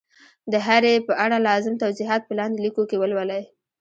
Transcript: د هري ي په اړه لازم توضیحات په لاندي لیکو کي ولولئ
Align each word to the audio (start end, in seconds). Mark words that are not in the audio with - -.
د 0.51 0.53
هري 0.65 0.93
ي 0.97 1.05
په 1.07 1.13
اړه 1.23 1.37
لازم 1.47 1.73
توضیحات 1.83 2.21
په 2.25 2.33
لاندي 2.39 2.59
لیکو 2.65 2.83
کي 2.89 2.97
ولولئ 2.99 3.43